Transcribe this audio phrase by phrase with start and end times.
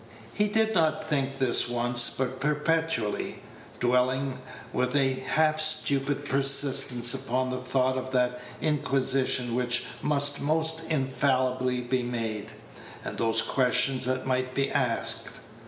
[0.33, 3.43] He did not think this once, but perpetually,
[3.79, 4.39] dwelling
[4.73, 11.81] with a half stupid persistence upon the thought of that inquisition which must most infallibly
[11.81, 12.47] be made,
[13.05, 15.39] and those questions that might be asked.